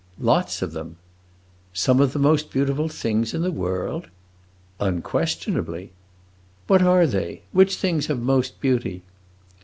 [0.17, 0.95] "Lots of them."
[1.73, 4.07] "Some of the most beautiful things in the world?"
[4.79, 5.91] "Unquestionably."
[6.65, 7.43] "What are they?
[7.51, 9.03] which things have most beauty?"